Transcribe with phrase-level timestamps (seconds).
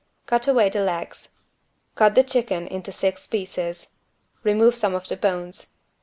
[0.25, 1.29] Cut away the legs.
[1.93, 3.89] Cut the chicken into six pieces.
[4.41, 5.73] Remove some of the bones.